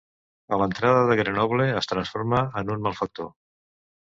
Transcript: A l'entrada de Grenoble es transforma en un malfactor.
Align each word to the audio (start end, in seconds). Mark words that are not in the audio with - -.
A 0.55 0.57
l'entrada 0.61 1.03
de 1.11 1.17
Grenoble 1.19 1.67
es 1.83 1.91
transforma 1.93 2.41
en 2.63 2.73
un 2.79 2.83
malfactor. 2.89 3.31